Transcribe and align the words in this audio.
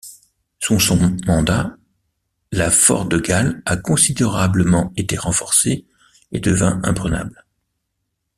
Sous 0.57 0.79
son 0.79 0.95
mandat, 1.27 1.77
la 2.51 2.71
fort 2.71 3.05
de 3.07 3.19
Galle 3.19 3.61
a 3.67 3.77
considérablement 3.77 4.91
été 4.97 5.15
renforcé, 5.15 5.85
et 6.31 6.39
devint 6.39 6.79
imprenable. 6.83 7.45